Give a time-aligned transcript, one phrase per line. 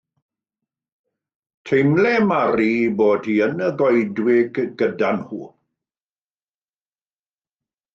[1.71, 5.47] Teimlai Mary ei bod hi yn y goedwig gyda nhw.